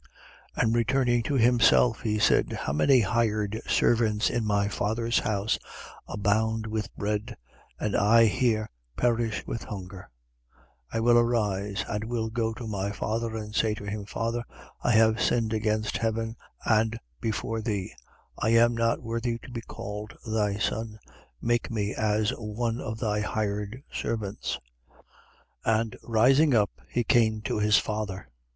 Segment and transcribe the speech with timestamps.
[0.57, 0.63] 15:17.
[0.63, 5.59] And returning to himself, he said: How many hired servants in my father's house
[6.07, 7.37] abound with bread,
[7.79, 8.67] and I here
[8.97, 10.09] perish with hunger!
[10.91, 10.97] 15:18.
[10.97, 14.43] I will arise and will go to my father and say to him: Father,
[14.83, 17.93] I have sinned against heaven and before thee.
[18.41, 18.49] 15:19.
[18.49, 20.97] I am not worthy to be called thy son:
[21.43, 24.57] make me as one of thy hired servants.
[25.67, 25.75] 15:20.
[25.81, 28.31] And rising up, he came to his father.